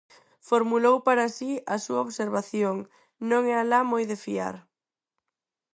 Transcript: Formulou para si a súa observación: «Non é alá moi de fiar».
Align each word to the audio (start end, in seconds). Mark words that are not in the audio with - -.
Formulou 0.49 0.95
para 1.07 1.25
si 1.37 1.51
a 1.75 1.77
súa 1.85 2.03
observación: 2.07 2.75
«Non 3.29 3.41
é 3.53 3.55
alá 3.59 3.79
moi 3.91 4.03
de 4.11 4.17
fiar». 4.23 4.55